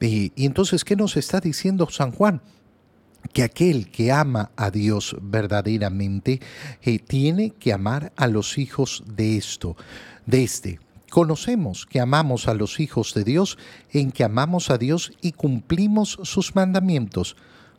y 0.00 0.32
entonces, 0.46 0.82
¿qué 0.82 0.96
nos 0.96 1.18
está 1.18 1.40
diciendo 1.40 1.86
San 1.90 2.10
Juan? 2.10 2.40
Que 3.32 3.42
aquel 3.42 3.90
que 3.90 4.12
ama 4.12 4.50
a 4.56 4.70
Dios 4.70 5.16
verdaderamente 5.20 6.40
eh, 6.82 6.98
tiene 6.98 7.50
que 7.50 7.72
amar 7.72 8.12
a 8.16 8.26
los 8.26 8.58
hijos 8.58 9.04
de 9.06 9.36
esto, 9.36 9.76
de 10.26 10.44
este. 10.44 10.80
Conocemos 11.10 11.86
que 11.86 12.00
amamos 12.00 12.48
a 12.48 12.54
los 12.54 12.80
hijos 12.80 13.12
de 13.14 13.24
Dios 13.24 13.58
en 13.90 14.12
que 14.12 14.24
amamos 14.24 14.70
a 14.70 14.78
Dios 14.78 15.12
y 15.20 15.32
cumplimos 15.32 16.18
sus 16.22 16.54
mandamientos. 16.54 17.36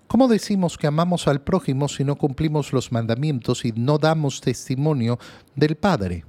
¿Cómo 0.07 0.27
decimos 0.27 0.77
que 0.77 0.85
amamos 0.85 1.27
al 1.27 1.41
prójimo 1.41 1.87
si 1.87 2.03
no 2.03 2.15
cumplimos 2.15 2.73
los 2.73 2.91
mandamientos 2.91 3.65
y 3.65 3.71
no 3.71 3.97
damos 3.97 4.41
testimonio 4.41 5.17
del 5.55 5.75
Padre? 5.75 6.25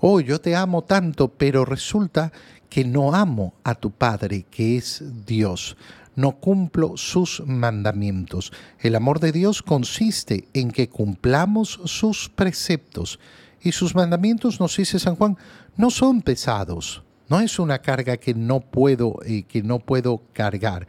Oh, 0.00 0.20
yo 0.20 0.40
te 0.40 0.54
amo 0.56 0.82
tanto, 0.82 1.28
pero 1.28 1.64
resulta 1.64 2.32
que 2.68 2.84
no 2.84 3.14
amo 3.14 3.54
a 3.64 3.74
tu 3.74 3.90
Padre, 3.90 4.44
que 4.50 4.76
es 4.76 5.02
Dios 5.26 5.76
no 6.20 6.32
cumplo 6.32 6.96
sus 6.96 7.42
mandamientos. 7.46 8.52
El 8.78 8.94
amor 8.94 9.20
de 9.20 9.32
Dios 9.32 9.62
consiste 9.62 10.48
en 10.52 10.70
que 10.70 10.88
cumplamos 10.88 11.80
sus 11.86 12.28
preceptos. 12.28 13.18
Y 13.62 13.72
sus 13.72 13.94
mandamientos, 13.94 14.60
nos 14.60 14.76
dice 14.76 14.98
San 14.98 15.16
Juan, 15.16 15.36
no 15.76 15.90
son 15.90 16.22
pesados. 16.22 17.02
No 17.28 17.40
es 17.40 17.58
una 17.58 17.78
carga 17.78 18.16
que 18.16 18.34
no 18.34 18.60
puedo, 18.60 19.16
eh, 19.24 19.44
que 19.44 19.62
no 19.62 19.78
puedo 19.78 20.22
cargar. 20.32 20.86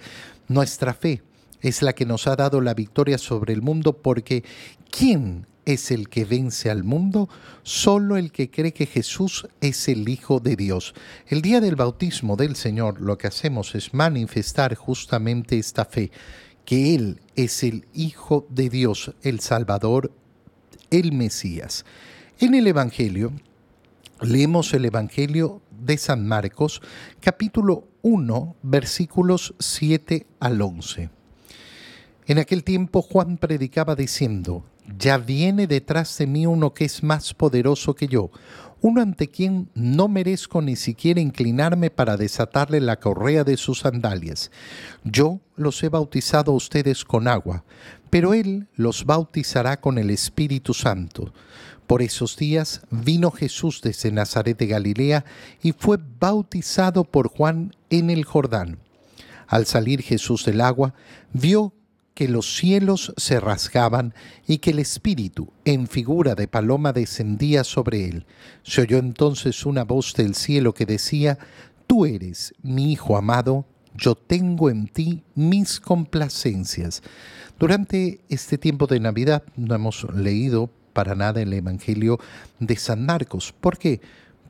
Nuestra 0.48 0.94
fe 0.94 1.24
es 1.62 1.82
la 1.82 1.94
que 1.94 2.06
nos 2.06 2.28
ha 2.28 2.36
dado 2.36 2.60
la 2.60 2.74
victoria 2.74 3.18
sobre 3.18 3.54
el 3.54 3.62
mundo 3.62 3.94
porque 3.94 4.44
¿quién 4.90 5.46
es 5.66 5.92
el 5.92 6.10
que 6.10 6.26
vence 6.26 6.70
al 6.70 6.84
mundo, 6.84 7.30
solo 7.64 8.18
el 8.18 8.32
que 8.32 8.50
cree 8.50 8.74
que 8.74 8.86
Jesús 8.86 9.48
es 9.62 9.88
el 9.88 10.08
Hijo 10.10 10.40
de 10.40 10.56
Dios. 10.56 10.94
El 11.28 11.42
día 11.42 11.62
del 11.62 11.76
bautismo 11.76 12.36
del 12.36 12.56
Señor 12.56 13.02
lo 13.02 13.18
que 13.18 13.28
hacemos 13.28 13.76
es 13.76 13.94
manifestar 13.94 14.76
justamente 14.76 15.58
esta 15.58 15.86
fe, 15.86 16.12
que 16.66 16.96
Él 16.96 17.22
es 17.36 17.64
el 17.64 17.86
Hijo 17.94 18.48
de 18.50 18.70
Dios, 18.70 19.14
el 19.22 19.40
Salvador, 19.40 20.12
el 20.90 21.12
Mesías. 21.12 21.86
En 22.40 22.54
el 22.54 22.68
Evangelio, 22.68 23.32
leemos 24.22 24.74
el 24.74 24.86
Evangelio 24.86 25.62
de 25.72 25.98
San 25.98 26.28
Marcos, 26.28 26.82
capítulo 27.20 27.88
1, 28.02 28.56
versículos 28.64 29.54
7 29.60 30.26
al 30.40 30.62
11. 30.62 31.10
En 32.28 32.38
aquel 32.38 32.64
tiempo 32.64 33.02
Juan 33.02 33.38
predicaba 33.38 33.96
diciendo, 33.96 34.64
ya 34.98 35.18
viene 35.18 35.68
detrás 35.68 36.18
de 36.18 36.28
mí 36.28 36.46
uno 36.46 36.74
que 36.74 36.86
es 36.86 37.04
más 37.04 37.34
poderoso 37.34 37.96
que 37.96 38.08
yo, 38.08 38.32
uno 38.82 39.02
ante 39.02 39.30
quien 39.30 39.70
no 39.76 40.08
merezco 40.08 40.62
ni 40.62 40.76
siquiera 40.76 41.22
inclinarme 41.22 41.92
para 41.92 42.18
desatarle 42.18 42.82
la 42.82 43.00
correa 43.00 43.44
de 43.44 43.56
sus 43.56 43.80
sandalias. 43.80 44.50
Yo 45.04 45.40
los 45.56 45.82
he 45.84 45.90
bautizado 45.90 46.52
a 46.52 46.56
ustedes 46.56 47.06
con 47.06 47.28
agua, 47.28 47.64
pero 48.10 48.34
Él 48.34 48.68
los 48.76 49.06
bautizará 49.06 49.80
con 49.80 50.00
el 50.00 50.10
Espíritu 50.10 50.74
Santo. 50.74 51.32
Por 51.86 52.02
esos 52.02 52.38
días 52.38 52.82
vino 52.90 53.32
Jesús 53.32 53.82
desde 53.84 54.12
Nazaret 54.12 54.58
de 54.58 54.68
Galilea 54.68 55.26
y 55.62 55.74
fue 55.74 56.00
bautizado 56.20 57.04
por 57.04 57.30
Juan 57.30 57.76
en 57.90 58.10
el 58.10 58.24
Jordán. 58.24 58.80
Al 59.46 59.66
salir 59.66 60.02
Jesús 60.02 60.46
del 60.46 60.62
agua, 60.62 60.94
vio 61.34 61.74
que 62.14 62.28
los 62.28 62.58
cielos 62.58 63.14
se 63.18 63.40
rasgaban 63.40 64.14
y 64.48 64.58
que 64.58 64.72
el 64.72 64.80
Espíritu, 64.80 65.52
en 65.66 65.88
figura 65.88 66.36
de 66.36 66.48
paloma, 66.48 66.94
descendía 66.94 67.64
sobre 67.64 68.06
él. 68.06 68.26
Se 68.64 68.82
oyó 68.82 68.98
entonces 68.98 69.66
una 69.66 69.84
voz 69.84 70.14
del 70.14 70.36
cielo 70.36 70.74
que 70.74 70.86
decía, 70.86 71.38
Tú 71.88 72.06
eres 72.06 72.54
mi 72.62 72.94
Hijo 72.94 73.18
amado, 73.18 73.66
yo 73.96 74.16
tengo 74.16 74.70
en 74.70 74.88
ti 74.88 75.24
mis 75.36 75.80
complacencias. 75.80 77.02
Durante 77.60 78.22
este 78.30 78.58
tiempo 78.58 78.88
de 78.88 79.00
Navidad 79.00 79.44
no 79.56 79.76
hemos 79.76 80.04
leído 80.16 80.70
para 80.94 81.16
nada 81.16 81.42
el 81.42 81.54
Evangelio 81.54 82.20
de 82.60 82.76
San 82.78 83.06
Marcos. 83.06 83.54
¿Por 83.60 83.78
qué? 83.78 84.02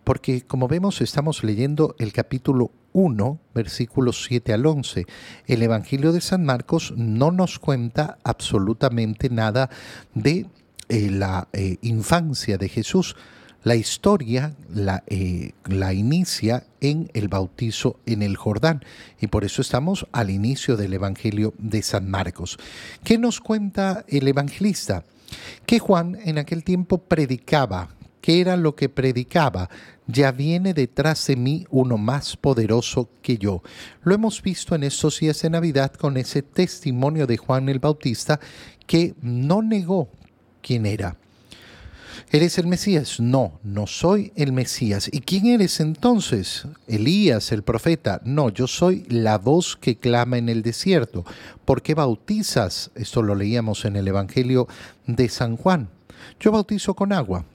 Porque 0.03 0.41
como 0.41 0.67
vemos 0.67 1.01
estamos 1.01 1.43
leyendo 1.43 1.95
el 1.99 2.13
capítulo 2.13 2.71
1, 2.93 3.39
versículos 3.53 4.23
7 4.27 4.53
al 4.53 4.65
11. 4.65 5.05
El 5.47 5.63
Evangelio 5.63 6.11
de 6.11 6.21
San 6.21 6.43
Marcos 6.43 6.93
no 6.97 7.31
nos 7.31 7.59
cuenta 7.59 8.17
absolutamente 8.23 9.29
nada 9.29 9.69
de 10.13 10.47
eh, 10.89 11.09
la 11.09 11.47
eh, 11.53 11.77
infancia 11.81 12.57
de 12.57 12.69
Jesús. 12.69 13.15
La 13.63 13.75
historia 13.75 14.55
la, 14.73 15.03
eh, 15.05 15.51
la, 15.65 15.93
inicia 15.93 16.65
en 16.79 17.11
el 17.13 17.27
bautizo 17.27 17.99
en 18.07 18.23
el 18.23 18.35
Jordán 18.35 18.83
y 19.19 19.27
por 19.27 19.43
eso 19.43 19.61
estamos 19.61 20.07
al 20.11 20.31
inicio 20.31 20.77
del 20.77 20.95
Evangelio 20.95 21.53
de 21.59 21.83
San 21.83 22.09
Marcos. 22.09 22.57
¿Qué 23.03 23.19
nos 23.19 23.39
cuenta 23.39 24.03
el 24.07 24.27
evangelista? 24.27 25.03
Que 25.67 25.77
Juan 25.77 26.17
en 26.25 26.39
aquel 26.39 26.63
tiempo 26.63 26.97
predicaba 26.97 27.89
¿Qué 28.21 28.39
era 28.39 28.55
lo 28.55 28.75
que 28.75 28.87
predicaba? 28.87 29.69
Ya 30.07 30.31
viene 30.31 30.73
detrás 30.73 31.25
de 31.27 31.35
mí 31.35 31.65
uno 31.69 31.97
más 31.97 32.37
poderoso 32.37 33.09
que 33.21 33.37
yo. 33.37 33.63
Lo 34.03 34.13
hemos 34.13 34.41
visto 34.41 34.75
en 34.75 34.83
estos 34.83 35.19
días 35.19 35.41
de 35.41 35.49
Navidad 35.49 35.93
con 35.93 36.17
ese 36.17 36.41
testimonio 36.41 37.27
de 37.27 37.37
Juan 37.37 37.69
el 37.69 37.79
Bautista 37.79 38.39
que 38.85 39.15
no 39.21 39.61
negó 39.61 40.09
quién 40.61 40.85
era. 40.85 41.17
¿Eres 42.33 42.57
el 42.57 42.67
Mesías? 42.67 43.19
No, 43.19 43.59
no 43.63 43.87
soy 43.87 44.31
el 44.35 44.53
Mesías. 44.53 45.09
¿Y 45.11 45.19
quién 45.19 45.47
eres 45.47 45.79
entonces? 45.79 46.65
Elías, 46.87 47.51
el 47.51 47.63
profeta. 47.63 48.21
No, 48.23 48.49
yo 48.49 48.67
soy 48.67 49.05
la 49.09 49.37
voz 49.37 49.75
que 49.75 49.97
clama 49.97 50.37
en 50.37 50.47
el 50.47 50.61
desierto. 50.61 51.25
¿Por 51.65 51.81
qué 51.81 51.93
bautizas? 51.93 52.91
Esto 52.95 53.21
lo 53.21 53.35
leíamos 53.35 53.83
en 53.83 53.97
el 53.97 54.07
Evangelio 54.07 54.67
de 55.07 55.27
San 55.27 55.57
Juan. 55.57 55.89
Yo 56.39 56.51
bautizo 56.51 56.93
con 56.93 57.11
agua. 57.11 57.45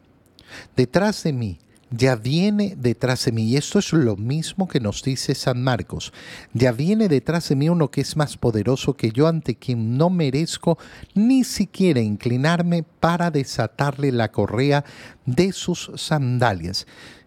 Detrás 0.77 1.23
de 1.23 1.33
mí, 1.33 1.59
ya 1.91 2.17
viene 2.17 2.75
detrás 2.77 3.25
de 3.25 3.33
mí. 3.33 3.45
Y 3.45 3.57
esto 3.57 3.79
es 3.79 3.93
lo 3.93 4.17
mismo 4.17 4.67
que 4.67 4.81
nos 4.81 5.03
dice 5.03 5.35
San 5.35 5.63
Marcos. 5.63 6.13
Ya 6.53 6.73
viene 6.73 7.09
detrás 7.09 7.49
de 7.49 7.57
mí 7.57 7.69
uno 7.69 7.91
que 7.91 8.01
es 8.01 8.17
más 8.17 8.37
poderoso 8.37 8.95
que 8.95 9.11
yo, 9.11 9.29
ante 9.29 9.57
quien 9.57 9.97
no 9.97 10.11
merezco 10.11 10.79
ni 11.15 11.45
siquiera 11.45 12.01
inclinarme 12.01 12.83
para 12.83 13.31
desatarle 13.31 14.13
la 14.13 14.33
correa 14.33 14.85
de 15.25 15.53
sus 15.53 15.91
sandalias. 15.95 16.87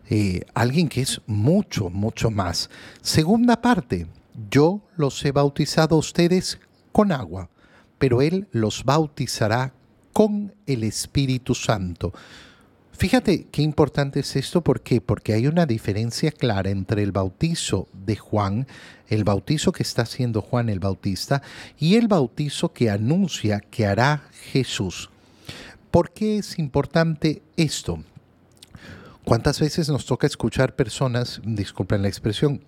Eh, 0.10 0.42
alguien 0.54 0.90
que 0.90 1.02
es 1.02 1.22
mucho, 1.28 1.90
mucho 1.90 2.32
más. 2.32 2.70
Segunda 3.02 3.62
parte, 3.62 4.08
yo 4.50 4.82
los 4.98 5.24
he 5.24 5.32
bautizado 5.32 5.96
a 5.96 6.00
ustedes 6.00 6.60
con 6.92 7.12
agua, 7.12 7.50
pero 7.98 8.22
Él 8.22 8.48
los 8.52 8.84
bautizará 8.84 9.74
con 10.12 10.54
el 10.66 10.84
Espíritu 10.84 11.54
Santo. 11.54 12.12
Fíjate 13.00 13.48
qué 13.50 13.62
importante 13.62 14.20
es 14.20 14.36
esto, 14.36 14.62
¿por 14.62 14.82
qué? 14.82 15.00
Porque 15.00 15.32
hay 15.32 15.48
una 15.48 15.66
diferencia 15.66 16.32
clara 16.32 16.70
entre 16.70 17.02
el 17.02 17.14
bautizo 17.14 17.88
de 17.94 18.18
Juan, 18.18 18.68
el 19.08 19.24
bautizo 19.24 19.72
que 19.72 19.84
está 19.84 20.02
haciendo 20.02 20.42
Juan 20.42 20.68
el 20.68 20.80
Bautista, 20.80 21.42
y 21.78 21.96
el 21.96 22.10
bautizo 22.10 22.74
que 22.74 22.90
anuncia 22.90 23.62
que 23.62 23.86
hará 23.86 24.24
Jesús. 24.52 25.10
¿Por 25.92 26.12
qué 26.12 26.40
es 26.40 26.60
importante 26.60 27.42
esto? 27.56 28.04
¿Cuántas 29.24 29.62
veces 29.62 29.88
nos 29.88 30.06
toca 30.06 30.28
escuchar 30.28 30.76
personas, 30.76 31.40
disculpen 31.46 32.02
la 32.02 32.10
expresión, 32.10 32.66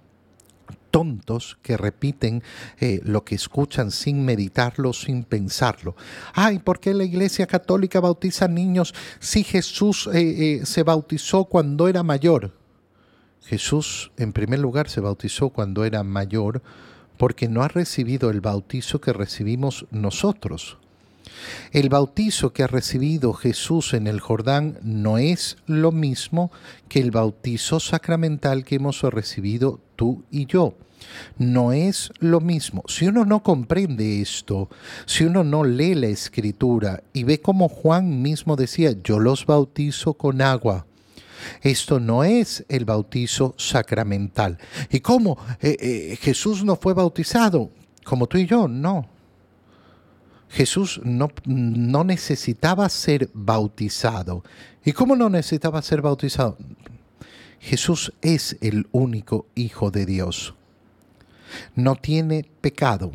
tontos 0.91 1.57
que 1.61 1.77
repiten 1.77 2.43
eh, 2.79 3.01
lo 3.03 3.23
que 3.23 3.35
escuchan 3.35 3.91
sin 3.91 4.25
meditarlo, 4.25 4.93
sin 4.93 5.23
pensarlo. 5.23 5.95
Ay, 6.33 6.59
¿por 6.59 6.79
qué 6.79 6.93
la 6.93 7.03
Iglesia 7.03 7.47
Católica 7.47 7.99
bautiza 7.99 8.47
niños 8.47 8.93
si 9.19 9.43
Jesús 9.43 10.07
eh, 10.13 10.59
eh, 10.61 10.65
se 10.65 10.83
bautizó 10.83 11.45
cuando 11.45 11.87
era 11.87 12.03
mayor? 12.03 12.53
Jesús, 13.43 14.11
en 14.17 14.33
primer 14.33 14.59
lugar, 14.59 14.89
se 14.89 15.01
bautizó 15.01 15.49
cuando 15.49 15.83
era 15.83 16.03
mayor 16.03 16.61
porque 17.17 17.47
no 17.47 17.63
ha 17.63 17.67
recibido 17.67 18.29
el 18.29 18.41
bautizo 18.41 19.01
que 19.01 19.13
recibimos 19.13 19.85
nosotros. 19.91 20.77
El 21.71 21.89
bautizo 21.89 22.53
que 22.53 22.63
ha 22.63 22.67
recibido 22.67 23.33
Jesús 23.33 23.93
en 23.93 24.07
el 24.07 24.19
Jordán 24.19 24.77
no 24.81 25.17
es 25.17 25.57
lo 25.65 25.91
mismo 25.91 26.51
que 26.89 27.00
el 27.00 27.11
bautizo 27.11 27.79
sacramental 27.79 28.63
que 28.63 28.75
hemos 28.75 29.01
recibido 29.01 29.79
tú 29.95 30.23
y 30.31 30.45
yo. 30.45 30.75
No 31.38 31.71
es 31.71 32.11
lo 32.19 32.39
mismo. 32.39 32.83
Si 32.88 33.07
uno 33.07 33.25
no 33.25 33.43
comprende 33.43 34.21
esto, 34.21 34.69
si 35.05 35.23
uno 35.23 35.43
no 35.43 35.63
lee 35.63 35.95
la 35.95 36.07
escritura 36.07 37.03
y 37.13 37.23
ve 37.23 37.41
como 37.41 37.69
Juan 37.69 38.21
mismo 38.21 38.55
decía, 38.55 38.95
yo 39.03 39.19
los 39.19 39.45
bautizo 39.45 40.13
con 40.13 40.41
agua. 40.41 40.85
Esto 41.61 42.00
no 42.00 42.23
es 42.23 42.65
el 42.69 42.85
bautizo 42.85 43.55
sacramental. 43.57 44.59
¿Y 44.89 45.00
cómo? 45.00 45.38
Eh, 45.59 45.77
eh, 45.79 46.17
Jesús 46.21 46.63
no 46.63 46.75
fue 46.75 46.93
bautizado 46.93 47.71
como 48.03 48.27
tú 48.27 48.38
y 48.38 48.45
yo, 48.45 48.67
no. 48.67 49.07
Jesús 50.51 51.00
no, 51.03 51.29
no 51.46 52.03
necesitaba 52.03 52.89
ser 52.89 53.29
bautizado. 53.34 54.43
¿Y 54.84 54.91
cómo 54.91 55.15
no 55.15 55.29
necesitaba 55.29 55.81
ser 55.81 56.01
bautizado? 56.01 56.58
Jesús 57.62 58.12
es 58.22 58.58
el 58.60 58.88
único 58.91 59.46
Hijo 59.55 59.91
de 59.91 60.05
Dios. 60.05 60.53
No 61.75 61.96
tiene 61.96 62.46
pecado. 62.60 63.12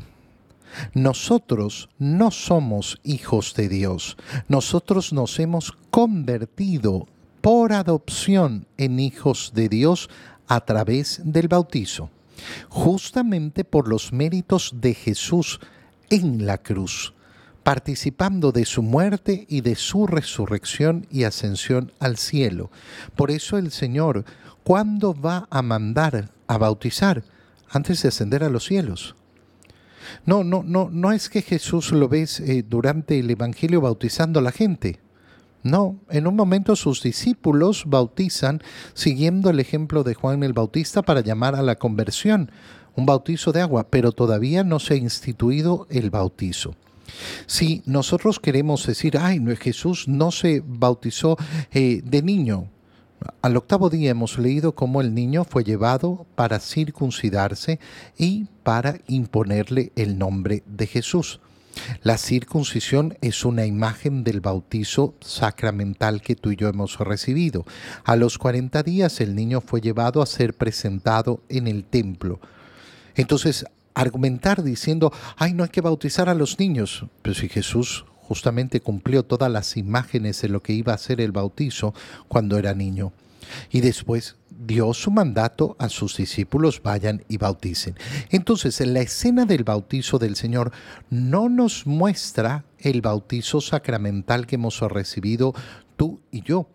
Nosotros 0.94 1.90
no 1.98 2.30
somos 2.30 2.98
hijos 3.04 3.54
de 3.54 3.68
Dios. 3.68 4.16
Nosotros 4.48 5.12
nos 5.12 5.38
hemos 5.38 5.72
convertido 5.90 7.06
por 7.42 7.74
adopción 7.74 8.66
en 8.78 8.98
hijos 8.98 9.52
de 9.54 9.68
Dios 9.68 10.08
a 10.48 10.64
través 10.64 11.20
del 11.22 11.48
bautizo, 11.48 12.08
justamente 12.70 13.64
por 13.64 13.88
los 13.88 14.12
méritos 14.12 14.72
de 14.80 14.94
Jesús 14.94 15.60
en 16.08 16.46
la 16.46 16.58
cruz 16.58 17.12
participando 17.66 18.52
de 18.52 18.64
su 18.64 18.80
muerte 18.80 19.44
y 19.48 19.60
de 19.60 19.74
su 19.74 20.06
resurrección 20.06 21.08
y 21.10 21.24
ascensión 21.24 21.90
al 21.98 22.16
cielo. 22.16 22.70
Por 23.16 23.32
eso 23.32 23.58
el 23.58 23.72
Señor, 23.72 24.24
¿cuándo 24.62 25.20
va 25.20 25.48
a 25.50 25.62
mandar 25.62 26.30
a 26.46 26.58
bautizar? 26.58 27.24
Antes 27.68 28.02
de 28.02 28.10
ascender 28.10 28.44
a 28.44 28.50
los 28.50 28.66
cielos. 28.66 29.16
No, 30.24 30.44
no, 30.44 30.62
no, 30.62 30.90
no 30.92 31.10
es 31.10 31.28
que 31.28 31.42
Jesús 31.42 31.90
lo 31.90 32.08
ves 32.08 32.38
eh, 32.38 32.64
durante 32.64 33.18
el 33.18 33.28
Evangelio 33.28 33.80
bautizando 33.80 34.38
a 34.38 34.44
la 34.44 34.52
gente. 34.52 35.00
No, 35.64 35.96
en 36.08 36.28
un 36.28 36.36
momento 36.36 36.76
sus 36.76 37.02
discípulos 37.02 37.82
bautizan 37.88 38.62
siguiendo 38.94 39.50
el 39.50 39.58
ejemplo 39.58 40.04
de 40.04 40.14
Juan 40.14 40.44
el 40.44 40.52
Bautista 40.52 41.02
para 41.02 41.20
llamar 41.20 41.56
a 41.56 41.62
la 41.62 41.74
conversión, 41.74 42.52
un 42.94 43.06
bautizo 43.06 43.50
de 43.50 43.62
agua, 43.62 43.88
pero 43.90 44.12
todavía 44.12 44.62
no 44.62 44.78
se 44.78 44.94
ha 44.94 44.98
instituido 44.98 45.88
el 45.90 46.10
bautizo. 46.10 46.76
Si 47.46 47.82
nosotros 47.86 48.40
queremos 48.40 48.86
decir, 48.86 49.18
ay, 49.18 49.40
Jesús 49.56 50.08
no 50.08 50.30
se 50.30 50.62
bautizó 50.64 51.36
eh, 51.72 52.00
de 52.04 52.22
niño, 52.22 52.68
al 53.42 53.56
octavo 53.56 53.90
día 53.90 54.10
hemos 54.10 54.38
leído 54.38 54.74
cómo 54.74 55.00
el 55.00 55.14
niño 55.14 55.44
fue 55.44 55.64
llevado 55.64 56.26
para 56.34 56.60
circuncidarse 56.60 57.80
y 58.18 58.46
para 58.62 58.98
imponerle 59.06 59.92
el 59.96 60.18
nombre 60.18 60.62
de 60.66 60.86
Jesús. 60.86 61.40
La 62.02 62.16
circuncisión 62.18 63.18
es 63.20 63.44
una 63.44 63.66
imagen 63.66 64.24
del 64.24 64.40
bautizo 64.40 65.14
sacramental 65.20 66.22
que 66.22 66.34
tú 66.34 66.52
y 66.52 66.56
yo 66.56 66.68
hemos 66.68 66.98
recibido. 66.98 67.64
A 68.04 68.16
los 68.16 68.38
40 68.38 68.82
días 68.82 69.20
el 69.20 69.34
niño 69.34 69.60
fue 69.60 69.80
llevado 69.80 70.22
a 70.22 70.26
ser 70.26 70.54
presentado 70.54 71.42
en 71.48 71.66
el 71.66 71.84
templo. 71.84 72.40
Entonces, 73.14 73.64
argumentar 73.96 74.62
diciendo, 74.62 75.10
ay, 75.36 75.54
no 75.54 75.64
hay 75.64 75.70
que 75.70 75.80
bautizar 75.80 76.28
a 76.28 76.34
los 76.34 76.58
niños. 76.58 77.06
Pero 77.22 77.34
si 77.34 77.48
Jesús 77.48 78.04
justamente 78.20 78.80
cumplió 78.80 79.24
todas 79.24 79.50
las 79.50 79.76
imágenes 79.76 80.42
de 80.42 80.48
lo 80.48 80.62
que 80.62 80.74
iba 80.74 80.92
a 80.92 80.98
ser 80.98 81.20
el 81.20 81.32
bautizo 81.32 81.94
cuando 82.28 82.58
era 82.58 82.74
niño. 82.74 83.12
Y 83.70 83.80
después 83.80 84.36
dio 84.50 84.92
su 84.92 85.10
mandato 85.10 85.76
a 85.78 85.88
sus 85.88 86.16
discípulos, 86.16 86.82
vayan 86.82 87.24
y 87.28 87.38
bauticen. 87.38 87.94
Entonces, 88.30 88.80
en 88.80 88.92
la 88.92 89.00
escena 89.00 89.46
del 89.46 89.64
bautizo 89.64 90.18
del 90.18 90.36
Señor 90.36 90.72
no 91.08 91.48
nos 91.48 91.86
muestra 91.86 92.64
el 92.78 93.00
bautizo 93.00 93.60
sacramental 93.60 94.46
que 94.46 94.56
hemos 94.56 94.80
recibido 94.80 95.54
tú 95.96 96.20
y 96.30 96.42
yo. 96.42 96.68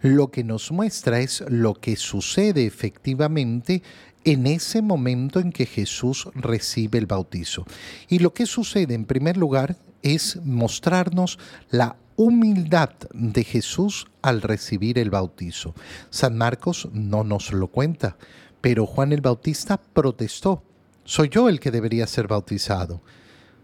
Lo 0.00 0.30
que 0.30 0.44
nos 0.44 0.70
muestra 0.70 1.20
es 1.20 1.42
lo 1.48 1.74
que 1.74 1.96
sucede 1.96 2.66
efectivamente 2.66 3.82
en 4.24 4.46
ese 4.46 4.82
momento 4.82 5.40
en 5.40 5.52
que 5.52 5.66
Jesús 5.66 6.28
recibe 6.34 6.98
el 6.98 7.06
bautizo. 7.06 7.66
Y 8.08 8.18
lo 8.18 8.32
que 8.32 8.46
sucede 8.46 8.94
en 8.94 9.04
primer 9.04 9.36
lugar 9.36 9.76
es 10.02 10.38
mostrarnos 10.44 11.38
la 11.70 11.96
humildad 12.16 12.90
de 13.12 13.44
Jesús 13.44 14.06
al 14.22 14.42
recibir 14.42 14.98
el 14.98 15.10
bautizo. 15.10 15.74
San 16.10 16.36
Marcos 16.38 16.88
no 16.92 17.24
nos 17.24 17.52
lo 17.52 17.68
cuenta, 17.68 18.16
pero 18.60 18.86
Juan 18.86 19.12
el 19.12 19.20
Bautista 19.20 19.80
protestó. 19.80 20.62
Soy 21.04 21.28
yo 21.28 21.48
el 21.48 21.60
que 21.60 21.70
debería 21.70 22.06
ser 22.06 22.28
bautizado 22.28 23.02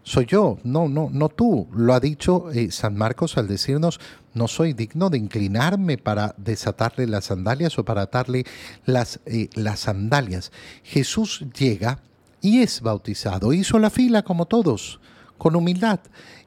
soy 0.03 0.27
yo, 0.27 0.59
no, 0.65 0.89
no, 0.89 1.09
no 1.13 1.29
tú. 1.29 1.69
Lo 1.75 1.95
ha 1.95 2.01
dicho 2.01 2.51
eh, 2.51 2.71
San 2.71 2.97
Marcos 2.97 3.37
al 3.37 3.49
decirnos, 3.49 4.01
no 4.35 4.49
soy 4.49 4.73
digno 4.73 5.11
de 5.11 5.19
inclinarme 5.19 5.99
para 5.99 6.35
desatarle 6.37 7.07
las 7.07 7.27
sandalias 7.27 7.79
o 7.79 7.85
para 7.85 8.03
atarle 8.03 8.45
las, 8.85 9.21
eh, 9.27 9.49
las 9.55 9.81
sandalias. 9.81 10.53
Jesús 10.83 11.45
llega 11.59 11.99
y 12.41 12.63
es 12.63 12.81
bautizado, 12.81 13.53
hizo 13.53 13.79
la 13.79 13.91
fila 13.91 14.23
como 14.23 14.47
todos 14.47 15.01
con 15.41 15.57
humildad 15.57 16.01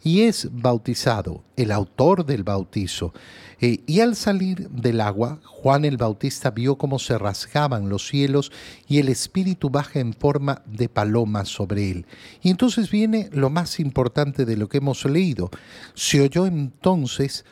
y 0.04 0.22
es 0.22 0.48
bautizado, 0.52 1.44
el 1.56 1.72
autor 1.72 2.28
del 2.28 2.44
bautizo. 2.44 3.12
Eh, 3.60 3.80
y 3.88 4.02
al 4.02 4.16
salir 4.16 4.70
del 4.70 5.02
agua, 5.02 5.40
Juan 5.46 5.84
el 5.84 5.98
Bautista 5.98 6.52
vio 6.52 6.78
cómo 6.78 7.00
se 7.00 7.18
rasgaban 7.18 7.90
los 7.90 8.08
cielos 8.08 8.52
y 8.88 9.00
el 9.00 9.10
Espíritu 9.10 9.72
baja 9.72 10.00
en 10.00 10.14
forma 10.14 10.62
de 10.68 10.90
paloma 10.90 11.44
sobre 11.46 11.90
él. 11.90 12.06
Y 12.44 12.52
entonces 12.52 12.92
viene 12.92 13.30
lo 13.32 13.50
más 13.50 13.80
importante 13.80 14.46
de 14.46 14.58
lo 14.58 14.70
que 14.70 14.78
hemos 14.78 15.04
leído. 15.06 15.50
Se 15.96 16.22
oyó 16.22 16.46
entonces 16.46 17.46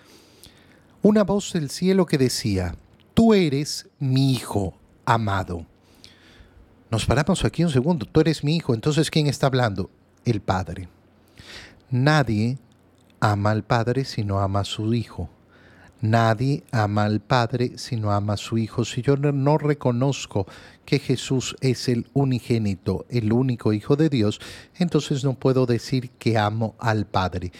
una 1.01 1.23
voz 1.23 1.53
del 1.53 1.71
cielo 1.71 2.05
que 2.05 2.19
decía, 2.19 2.75
Tú 3.15 3.33
eres 3.33 3.89
mi 3.97 4.33
Hijo 4.33 4.75
amado. 5.05 5.65
Nos 6.91 7.05
paramos 7.07 7.43
aquí 7.43 7.63
un 7.63 7.71
segundo, 7.71 8.05
tú 8.05 8.19
eres 8.19 8.43
mi 8.43 8.57
Hijo, 8.57 8.75
entonces 8.75 9.09
¿quién 9.09 9.25
está 9.25 9.47
hablando? 9.47 9.89
El 10.23 10.41
Padre. 10.41 11.00
Nadie 11.91 12.57
ama 13.19 13.51
al 13.51 13.65
Padre 13.65 14.05
si 14.05 14.23
no 14.23 14.39
ama 14.39 14.61
a 14.61 14.63
su 14.63 14.93
Hijo. 14.93 15.29
Nadie 15.99 16.63
ama 16.71 17.03
al 17.03 17.19
Padre 17.19 17.77
si 17.77 17.97
no 17.97 18.13
ama 18.13 18.33
a 18.33 18.37
su 18.37 18.57
Hijo. 18.57 18.85
Si 18.85 19.01
yo 19.01 19.17
no 19.17 19.57
reconozco 19.57 20.47
que 20.85 20.99
Jesús 20.99 21.57
es 21.59 21.89
el 21.89 22.07
unigénito, 22.13 23.05
el 23.09 23.33
único 23.33 23.73
Hijo 23.73 23.97
de 23.97 24.07
Dios, 24.07 24.39
entonces 24.79 25.25
no 25.25 25.33
puedo 25.33 25.65
decir 25.65 26.11
que 26.11 26.37
amo 26.37 26.75
al 26.79 27.07
Padre. 27.07 27.51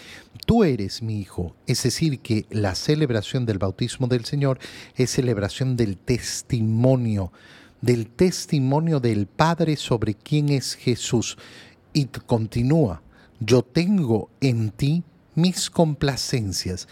Tú 0.46 0.64
eres 0.64 1.02
mi 1.02 1.20
Hijo. 1.20 1.54
Es 1.66 1.82
decir, 1.82 2.20
que 2.20 2.46
la 2.48 2.74
celebración 2.74 3.44
del 3.44 3.58
bautismo 3.58 4.06
del 4.06 4.24
Señor 4.24 4.58
es 4.96 5.10
celebración 5.10 5.76
del 5.76 5.98
testimonio, 5.98 7.32
del 7.82 8.08
testimonio 8.08 8.98
del 8.98 9.26
Padre 9.26 9.76
sobre 9.76 10.14
quién 10.14 10.48
es 10.48 10.74
Jesús. 10.74 11.36
Y 11.92 12.06
continúa, 12.06 13.01
yo 13.44 13.62
tengo 13.62 14.30
en 14.40 14.70
ti 14.70 15.02
mis 15.34 15.70
complacencias. 15.70 16.88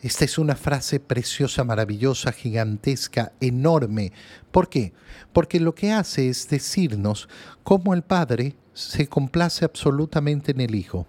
Esta 0.00 0.24
es 0.24 0.38
una 0.38 0.56
frase 0.56 0.98
preciosa, 0.98 1.64
maravillosa, 1.64 2.32
gigantesca, 2.32 3.32
enorme. 3.40 4.12
¿Por 4.50 4.68
qué? 4.68 4.92
Porque 5.32 5.60
lo 5.60 5.74
que 5.74 5.92
hace 5.92 6.28
es 6.28 6.48
decirnos 6.48 7.28
cómo 7.62 7.94
el 7.94 8.02
Padre 8.02 8.56
se 8.74 9.06
complace 9.06 9.64
absolutamente 9.64 10.52
en 10.52 10.60
el 10.60 10.74
Hijo. 10.74 11.06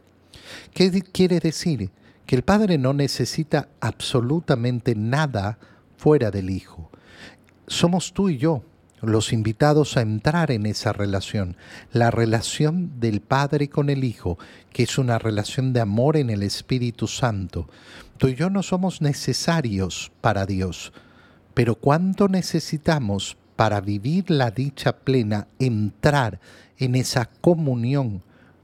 ¿Qué 0.74 1.02
quiere 1.02 1.40
decir? 1.40 1.90
Que 2.26 2.36
el 2.36 2.44
Padre 2.44 2.78
no 2.78 2.94
necesita 2.94 3.70
absolutamente 3.80 4.96
nada 4.96 5.58
fuera 5.98 6.30
del 6.30 6.50
Hijo. 6.50 6.92
Somos 7.68 8.14
tú 8.14 8.30
y 8.30 8.38
yo 8.38 8.64
los 9.04 9.34
invitados 9.34 9.98
a 9.98 10.02
entrar 10.02 10.50
en 10.50 10.66
esa 10.66 10.94
relación, 10.94 11.58
la 11.92 12.10
relación 12.10 13.00
del 13.00 13.22
Padre 13.22 13.70
con 13.70 13.90
el 13.90 14.04
Hijo, 14.04 14.38
que 14.72 14.84
es 14.84 14.98
una 14.98 15.20
relación 15.20 15.74
de 15.74 15.82
amor 15.82 16.18
en 16.18 16.30
el 16.30 16.42
Espíritu 16.42 17.08
Santo. 17.08 17.68
Tú 18.18 18.30
y 18.30 18.36
yo 18.36 18.50
no 18.50 18.64
somos 18.64 19.02
necesarios 19.02 20.12
para 20.22 20.46
Dios, 20.46 20.94
pero 21.54 21.76
cuánto 21.76 22.30
necesitamos 22.30 23.38
para 23.56 23.82
vivir 23.82 24.32
la 24.32 24.52
dicha 24.52 24.94
plena, 24.94 25.48
entrar 25.60 26.40
en 26.78 26.96
esa 26.96 27.26
comunión 27.26 28.24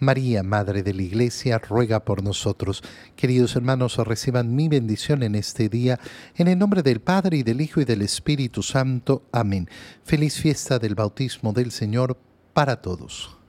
María, 0.00 0.42
Madre 0.42 0.82
de 0.82 0.94
la 0.94 1.02
Iglesia, 1.02 1.58
ruega 1.58 2.04
por 2.04 2.22
nosotros. 2.22 2.82
Queridos 3.16 3.54
hermanos, 3.54 3.96
reciban 3.98 4.54
mi 4.56 4.68
bendición 4.68 5.22
en 5.22 5.34
este 5.34 5.68
día, 5.68 6.00
en 6.36 6.48
el 6.48 6.58
nombre 6.58 6.82
del 6.82 7.00
Padre 7.00 7.38
y 7.38 7.42
del 7.42 7.60
Hijo 7.60 7.80
y 7.80 7.84
del 7.84 8.02
Espíritu 8.02 8.62
Santo. 8.62 9.22
Amén. 9.32 9.68
Feliz 10.02 10.40
fiesta 10.40 10.78
del 10.78 10.94
bautismo 10.94 11.52
del 11.52 11.70
Señor 11.70 12.18
para 12.52 12.82
todos. 12.82 13.39